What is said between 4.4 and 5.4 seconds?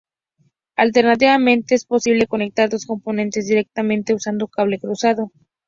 cable cruzado.